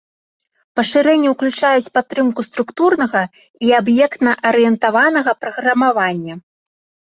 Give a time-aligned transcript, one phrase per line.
[0.77, 3.23] Пашырэнні ўключаюць падтрымку структурнага
[3.67, 6.35] і аб'ектна-арыентаванага праграмавання.